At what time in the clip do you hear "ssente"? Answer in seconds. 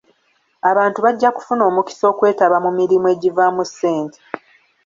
3.69-4.19